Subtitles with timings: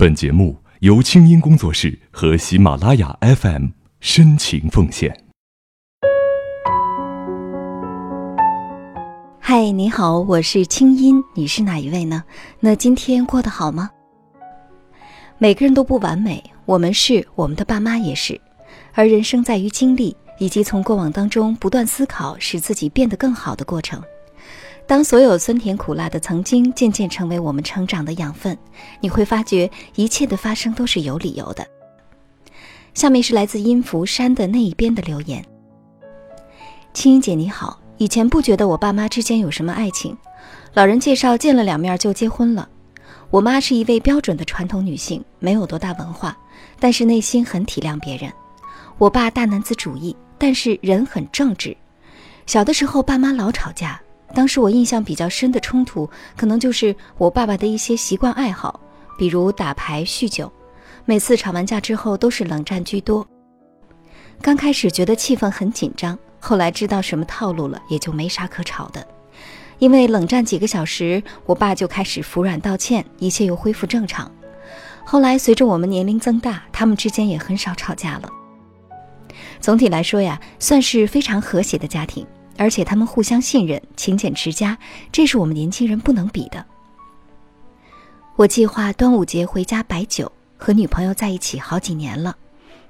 [0.00, 5.24] 本节目由清音工作室和喜马拉雅 FM 深情奉献。
[9.40, 12.22] 嗨，你好，我是清音，你是哪一位呢？
[12.60, 13.90] 那今天过得好吗？
[15.36, 18.40] 每个人都不完美，我们是，我们的爸妈也是，
[18.94, 24.00] 而人生在于经历，以及从过往当中不断思考，使自己变得更好的过程。
[24.88, 28.56] 当所有酸甜苦辣的曾经渐渐成为我们成长的养分，
[29.00, 31.64] 你会发觉一切的发生都是有理由的。
[32.94, 35.44] 下面是来自音符山的那一边的留言：
[36.94, 40.16] 青音姐你好，以前不觉得我爸妈之间有什么爱情，
[40.72, 42.66] 老人介绍见了两面就结婚了。
[43.28, 46.34] 我妈是一位标准的传统女性，没有多大文化，
[46.80, 48.32] 但是内心很体谅别人。
[48.96, 51.76] 我爸大男子主义，但是人很正直。
[52.46, 54.00] 小的时候爸妈老吵架。
[54.34, 58.78] 当时我印象比较深的冲突，可能就是我爸爸的一些习惯爱好，
[59.18, 60.50] 比如打牌、酗酒。
[61.04, 63.26] 每次吵完架之后，都是冷战居多。
[64.42, 69.04] 刚开始觉得气氛很紧张，后来知道什么套路了，也就没啥可吵的。
[69.78, 74.30] 因为冷战几个小时，我爸就开始服软道歉，一切又恢复正常。
[75.04, 78.28] 后来随着我们年龄增大，他们之间也很少吵架了。
[79.60, 82.26] 总体来说呀，算是非常和谐的家庭。
[82.58, 84.76] 而且他们互相信任，勤俭持家，
[85.10, 86.66] 这是我们年轻人不能比的。
[88.36, 92.36] 我计划端午节回家摆酒，和女朋友在一起好几年了。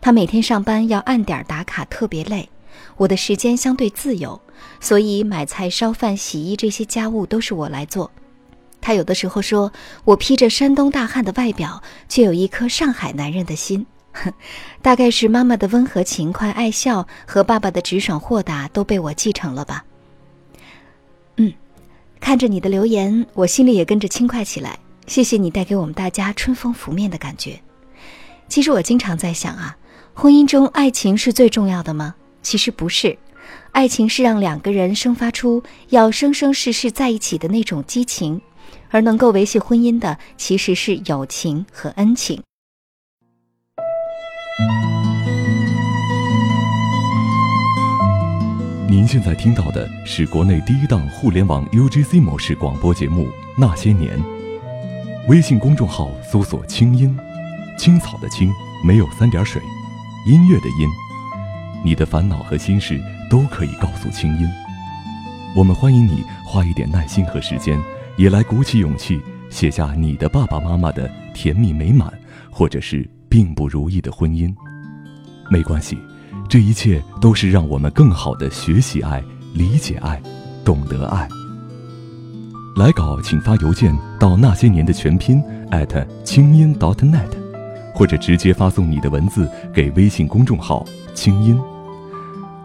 [0.00, 2.48] 她每天上班要按点打卡，特别累。
[2.96, 4.40] 我的时间相对自由，
[4.80, 8.10] 所以买菜、烧饭、洗衣这些家务都是我来做。
[8.80, 9.72] 她有的时候说
[10.04, 13.86] 我披着山东大汉的外表，却有一颗上海男人的心。
[14.12, 14.32] 哼
[14.82, 19.84] 大概是妈妈的温和、勤快、爱笑和爸爸的直爽、豁达都被我继承了吧。
[21.36, 21.52] 嗯，
[22.20, 24.78] 看着你的留言，我心里也跟着轻快起来。
[25.06, 27.60] 谢谢你带给我们大家春风拂面的感觉。
[28.48, 29.76] 其实我经常在想啊，
[30.14, 32.14] 婚姻中爱情是最重要的吗？
[32.42, 33.16] 其实不是，
[33.72, 38.40] 爱情是让两个人生发出要生生世世在一起的那种激情，
[38.90, 42.42] 而能够维系婚姻的其实是友情和恩情。
[48.90, 54.18] 您现在听到的是国内第一档互联网 UGC 模式广播节目《那些年》。
[55.28, 57.14] 微信公众号搜索“青音”，
[57.76, 58.50] 青草的青，
[58.82, 59.60] 没有三点水，
[60.26, 60.88] 音乐的音。
[61.84, 64.48] 你的烦恼和心事都可以告诉青音。
[65.54, 67.78] 我们欢迎你花一点耐心和时间，
[68.16, 69.20] 也来鼓起勇气
[69.50, 72.10] 写下你的爸爸妈妈的甜蜜美满，
[72.50, 73.06] 或者是。
[73.30, 74.50] 并不如意的婚姻，
[75.50, 75.98] 没关系，
[76.48, 79.22] 这一切都是让我们更好的学习爱、
[79.52, 80.20] 理解爱、
[80.64, 81.28] 懂得爱。
[82.76, 85.42] 来稿请发邮件到那些年的全拼
[86.24, 87.28] 清音 .dot.net，
[87.94, 91.58] 或者直接发送你的文字给微信公众号“清音”。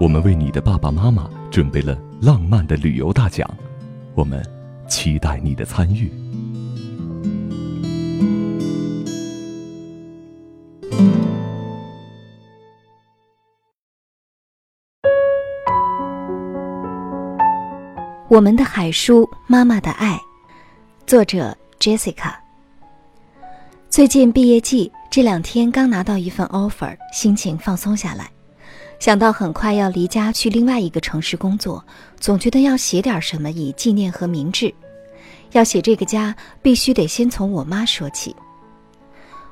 [0.00, 3.48] 我们为你的爸爸妈妈准备了浪漫的旅游大奖，
[4.14, 4.44] 我们
[4.88, 6.10] 期待你的参与。
[18.28, 20.20] 我们的海叔，妈妈的爱，
[21.06, 22.34] 作者 Jessica。
[23.88, 28.30] 最近毕业季，这两天刚拿到一份 offer，心情放松下来。
[28.98, 31.82] 想到很快要离家去另外一个城市工作，
[32.20, 34.74] 总觉得要写点什么以纪念和明志。
[35.52, 38.36] 要写这个家，必须得先从我妈说起。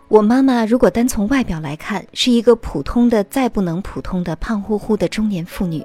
[0.09, 5.83] 我妈妈如果单从外表来看，是一个普通的再不能普通的胖乎乎的中年妇女。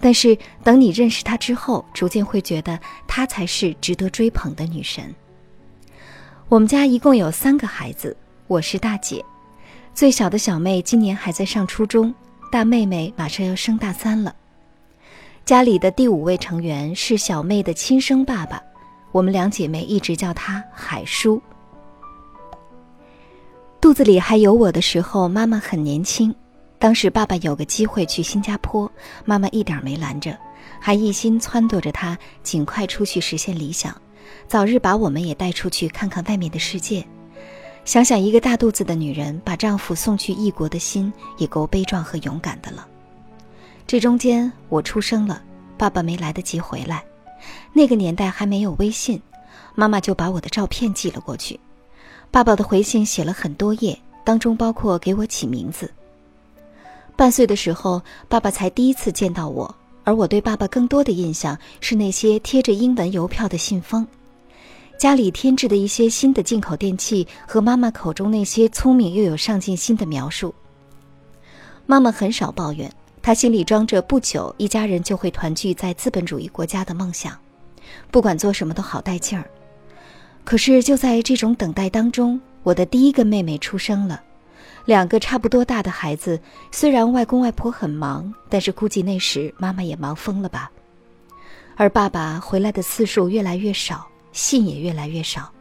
[0.00, 5.14] 但是等你认识她之后，逐渐会觉得她才是值得追捧的女神。
[6.48, 8.16] 我们家一共有三个孩子，
[8.46, 9.24] 我是大姐，
[9.94, 12.14] 最小的小妹今年还在上初中，
[12.50, 14.34] 大妹妹马上要升大三了。
[15.44, 18.62] 家里的第五位成员是小妹的亲生爸爸，
[19.12, 21.40] 我们两姐妹一直叫他海叔。
[23.80, 26.34] 肚子里还有我的时候，妈妈很年轻。
[26.80, 28.90] 当时爸爸有个机会去新加坡，
[29.26, 30.34] 妈妈一点没拦着，
[30.80, 33.94] 还一心撺掇着他尽快出去实现理想，
[34.48, 37.06] 早日把我们也带出去看看外面的世界。
[37.84, 42.88] 想想一个大肚子的女人把丈夫送去异国的心，也够悲壮和勇敢的了。
[43.86, 45.42] 这中间我出生了，
[45.76, 47.04] 爸爸没来得及回来，
[47.74, 49.20] 那个年代还没有微信，
[49.74, 51.60] 妈妈就把我的照片寄了过去。
[52.30, 55.92] 爸爸的回信写了很多页，当中包括给我起名字。
[57.20, 64.08] 半岁的时候，爸爸才第一次见到我，而我对爸爸更多的印象是那些贴着英文邮票的信封。
[64.98, 70.54] 家里添置的一些新的进口电器和妈妈口中那些聪明又有上进心的描述。
[71.84, 72.90] 妈妈很少抱怨，
[73.20, 77.36] 她心里装着不久一家人就会团聚在资本主义国家的梦想，
[78.10, 79.44] 不管做什么都好带劲儿。
[80.42, 84.22] 可是就在这种等待当中，我的第一个妹妹出生了。
[84.84, 86.40] 两个差不多大的孩子，
[86.72, 90.70] 虽然外公外婆很忙，但是估计那时妈妈也忙疯了吧。
[91.76, 95.52] 而爸爸回来的次数越来越少，信也越来越少，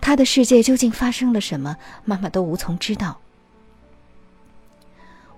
[0.00, 3.18] 他的世界究竟发生了什么，妈妈都无从知道。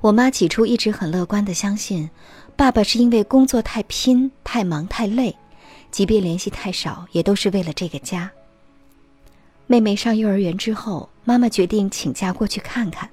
[0.00, 2.08] 我妈起初一直很乐观的相信，
[2.56, 5.36] 爸爸是因为工作太拼、太忙、太累，
[5.90, 8.30] 即便联系太少，也都是为了这个家。
[9.66, 13.08] 妹妹上幼儿园之后，妈妈决定请假过去看看。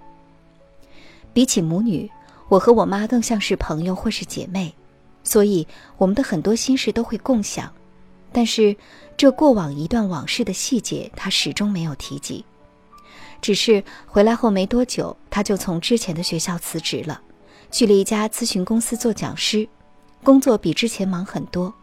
[1.34, 2.10] 比起母女，
[2.50, 4.74] 我和我妈更像是朋友或是姐妹，
[5.24, 5.68] 所以
[5.98, 7.72] 我们的很多心事都会共享。
[8.32, 8.76] 但是，
[9.16, 12.44] 这过往一段往事的细节，她始终没有提及。
[13.42, 17.22] 只是回来后没多久，她就从之前的学校辞职了，
[17.72, 19.68] 去了一家咨询公司做讲师，
[20.24, 21.74] 工作比之前忙很多。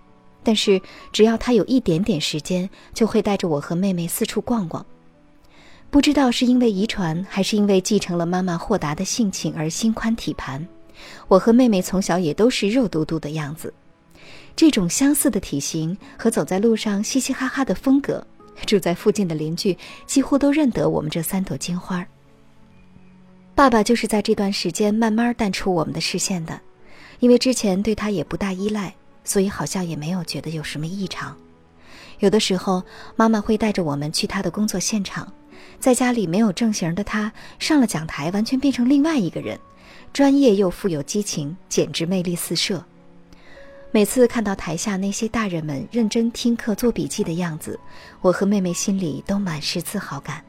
[0.43, 0.81] 但是
[1.13, 4.85] 只要他有一点点时间，就会带着我和妹妹四处逛逛。
[5.95, 10.67] 不知道是因为遗传，还是因为继承了妈妈豁达的性情而心宽体盘，
[11.29, 13.73] 我和妹妹从小也都是肉嘟嘟的样子。
[14.57, 18.27] 这种相似的体型和走在路上嘻嘻哈哈的风格，
[18.67, 22.05] 住在附近的邻居几乎都认得我们这三朵金花。
[23.55, 26.61] 爸爸就是在这段时间慢慢淡出我们的视线的，
[27.21, 28.93] 因为之前对他也不大依赖。
[29.23, 31.37] 所以好像也没有觉得有什么异常。
[32.19, 32.83] 有的时候，
[33.15, 35.33] 妈妈会带着我们去他的工作现场，
[35.79, 39.59] 在家里没有正形的他上了讲台，完全变成另外一个人，
[40.13, 42.85] 专业又富有激情，简直魅力四射。
[43.91, 47.79] 每次看到台下那些大人们认真听课、做笔记的样子，
[48.21, 50.43] 我和妹妹心里都满是自豪感。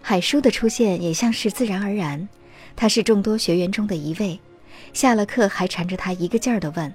[0.00, 2.26] 海叔的出现也像是自然而然，
[2.74, 4.40] 他是众多学员中的一位，
[4.94, 6.90] 下了课还缠着他一个劲儿地问。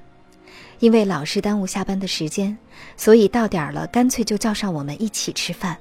[0.80, 2.58] 因为老是耽误下班的时间，
[2.98, 5.78] 所以到点了，干脆就叫上我们一起吃饭。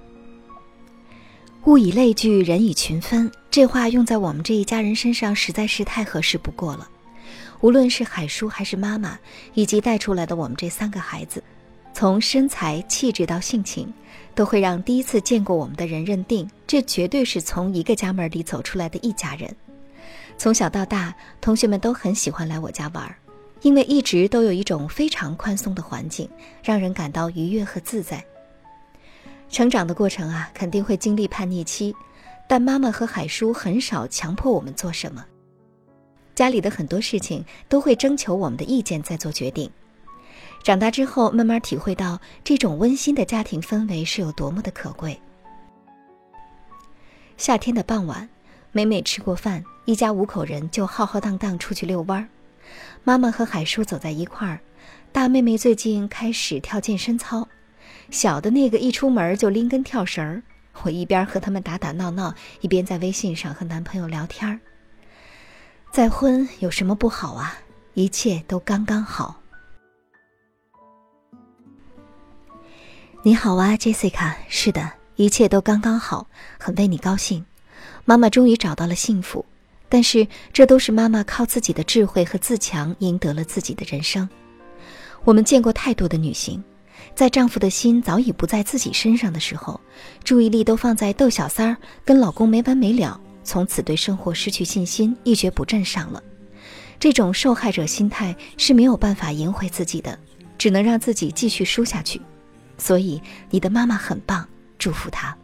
[1.66, 6.86] 物以类聚，人以群分，这话用在我们这一家人身上实在是太合适不过了。
[7.62, 9.18] 无论是海叔还是妈妈，
[9.54, 11.42] 以及带出来的我们这三个孩子，
[11.94, 13.90] 从身材、气质到性情，
[14.34, 19.50] 都会让第一次见过我们的人认定，这绝对是从一个家门里走出来的一家人。
[20.36, 23.16] 从小到大，同学们都很喜欢来我家玩。
[23.62, 26.28] 因为一直都有一种非常宽松的环境，
[26.62, 28.22] 让人感到愉悦和自在。
[29.48, 31.94] 成长的过程啊，肯定会经历叛逆期，
[32.48, 35.24] 但妈妈和海叔很少强迫我们做什么。
[36.34, 39.70] 家里的很多事情都会征求我们的意见再做决定。
[40.64, 45.16] 长大之后，慢慢体会到这种温馨的家庭氛围是有多么的可贵。
[47.36, 48.28] 夏天的傍晚，
[48.72, 52.28] 每每吃过饭，一家五口人就浩浩荡荡出去遛弯儿。
[53.04, 54.58] 妈妈和海叔走在一块儿，
[55.12, 57.46] 大妹妹最近开始跳健身操，
[58.10, 60.42] 小的那个一出门就拎根跳绳儿。
[60.82, 64.58] 我一边和他们打打闹闹，一边在微信上和男朋友聊天儿。
[65.90, 67.58] 再婚有什么不好啊？
[67.94, 69.40] 一切都刚刚好。
[73.22, 74.34] 你好啊，Jessica。
[74.48, 76.26] 是的，一切都刚刚好，
[76.58, 77.46] 很为你高兴。
[78.04, 79.46] 妈妈终于找到了幸福。
[79.88, 84.28] 但是，这都是妈妈靠自己的智慧和自强赢得了自己的人生。
[85.22, 86.62] 我们见过太多的女性，
[87.14, 89.80] 在丈夫的心早已不在自己身上的时候，
[90.22, 96.22] 注意力都放在逗小三儿、跟老公没完没了，从此对生活失去信心，一蹶不振上了。
[96.98, 100.18] 这种受害者心态是没有办法赢回自己的，
[100.56, 102.20] 只能让自己继续输下去。
[102.78, 103.20] 所以，
[103.50, 104.46] 你的妈妈很棒，
[104.78, 105.36] 祝福她。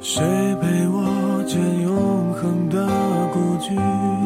[0.00, 0.22] 谁
[0.60, 2.86] 陪我见永恒的
[3.32, 4.21] 孤寂？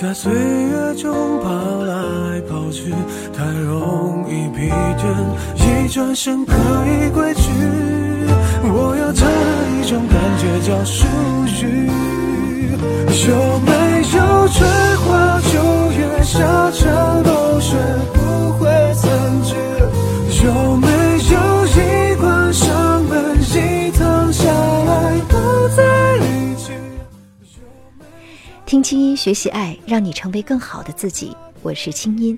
[0.00, 1.50] 在岁月中跑
[1.84, 2.90] 来跑去，
[3.36, 5.04] 太容易疲倦，
[5.84, 7.50] 一转身可以归去。
[8.62, 9.26] 我要这
[9.76, 11.04] 一种感觉叫属
[11.66, 11.90] 于。
[13.28, 13.79] 有没
[28.90, 31.32] 清音学习爱，让你成为更好的自己。
[31.62, 32.36] 我是清音，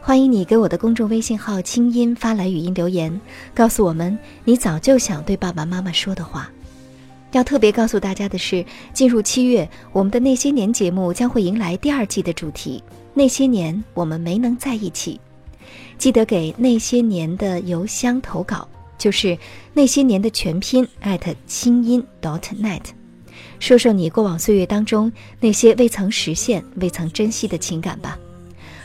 [0.00, 3.20] 欢迎你给我的公众微信号“清音”发来语音留言，
[3.52, 6.48] 告诉我们你早就想对爸爸妈妈说的话。
[7.32, 12.80] 要特别告诉大家的是，进入七月，我们的那些年节目将会迎来第二季的主题。
[13.12, 15.20] 那些年我们没能在一起，
[15.98, 18.68] 记得给那些年的邮箱投稿。
[18.96, 19.36] 就是
[19.72, 22.82] 那些年的全拼艾特清音 dot net，
[23.58, 28.18] 说说你过往岁月当中那些未曾实现、未曾珍惜的情感吧。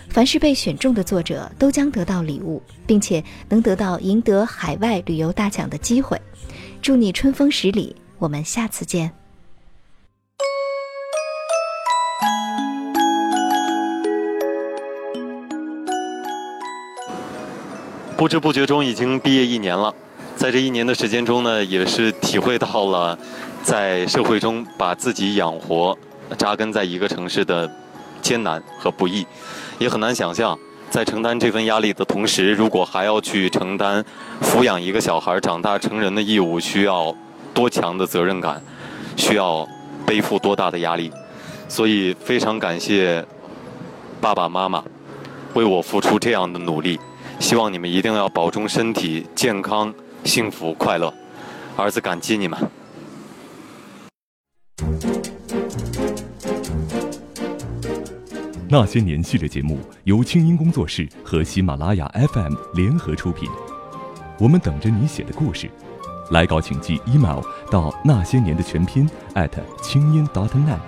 [0.10, 6.20] 凡是被选中的作者都将得到礼物，并且能得到赢得海外旅游大奖的机会。
[6.82, 9.12] 祝你春风十里，我们下次见。
[18.16, 19.94] 不知不觉中已经毕业一年了，
[20.38, 23.20] 在这一年的时间中呢，也是体会到了
[23.66, 25.98] 在社会中把自己养活、
[26.38, 27.68] 扎根在一个城市的
[28.22, 29.26] 艰难和不易，
[29.80, 30.56] 也很难想象，
[30.92, 34.06] 在承担这份压力的同时，如果还要去承担
[34.40, 37.12] 抚养一个小孩长大成人的义务，需要
[37.56, 38.62] 多强的责任感，
[39.18, 39.68] 需要
[40.06, 41.12] 背负多大的压力，
[41.68, 43.26] 所以非常感谢
[44.22, 44.84] 爸爸妈妈
[45.56, 47.00] 为我付出这样的努力。
[47.40, 49.92] 希望你们一定要保重身体、健康、
[50.24, 51.12] 幸福、快乐。
[51.76, 52.60] 儿子感激你们。
[58.68, 63.48] 那些年系列节目由清音工作室和喜马拉雅 FM 联合出品，
[64.40, 65.70] 我们等着你写的故事。
[66.32, 69.08] 来稿请寄 email 到那些年的全拼
[69.84, 70.80] 清音 .dot.net。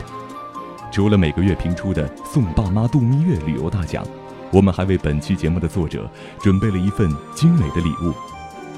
[0.91, 4.03] 除了每个月评出的送爸妈度蜜月旅游大奖。
[4.51, 8.13] 我们还为本期节目的作者准备了一份精美的礼物，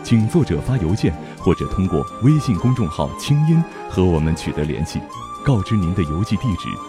[0.03, 4.99] 请作者发邮件或者通过微信公众号“清音”和我们取得联系，
[5.45, 6.88] 告知您的邮寄地址。